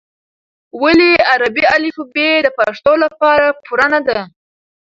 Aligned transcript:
ولې 0.81 1.11
عربي 1.31 1.63
الفبې 1.77 2.29
د 2.41 2.47
پښتو 2.57 2.93
لپاره 3.03 3.47
پوره 3.65 3.87
نه 3.93 3.99
ده؟ 4.07 4.19